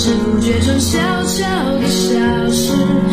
[0.00, 1.44] 不知不觉中，悄悄
[1.78, 3.09] 地消失。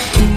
[0.00, 0.29] you.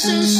[0.00, 0.37] Texas.